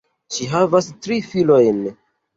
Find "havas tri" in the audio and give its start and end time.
0.53-1.19